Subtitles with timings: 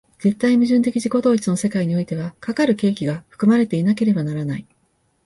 [0.17, 4.65] 絶対矛盾的自己同一の世界においては、かかる契機が含まれていなければならない。